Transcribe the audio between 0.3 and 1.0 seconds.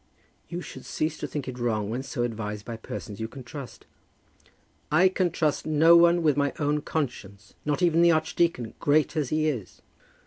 "You should